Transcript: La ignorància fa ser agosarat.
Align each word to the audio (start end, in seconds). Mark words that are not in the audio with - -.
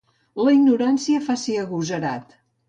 La 0.45 0.53
ignorància 0.55 1.19
fa 1.27 1.35
ser 1.43 1.59
agosarat. 1.65 2.35